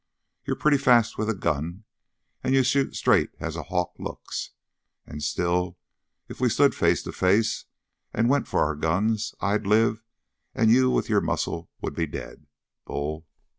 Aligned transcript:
You're 0.47 0.55
pretty 0.55 0.79
fast 0.79 1.19
with 1.19 1.29
a 1.29 1.35
gun, 1.35 1.83
and 2.43 2.55
you 2.55 2.63
shoot 2.63 2.95
straight 2.95 3.29
as 3.39 3.55
a 3.55 3.61
hawk 3.69 3.93
looks. 3.99 4.49
And 5.05 5.21
still, 5.21 5.77
if 6.27 6.41
we 6.41 6.49
stood 6.49 6.73
face 6.73 7.03
to 7.03 7.11
face 7.11 7.65
and 8.11 8.27
went 8.27 8.47
for 8.47 8.61
our 8.61 8.73
guns, 8.75 9.35
I'd 9.41 9.67
live; 9.67 10.03
and 10.55 10.71
you 10.71 10.89
with 10.89 11.07
your 11.07 11.21
muscle 11.21 11.69
would 11.81 11.93
be 11.93 12.07
dead, 12.07 12.47
Bull." 12.83 13.27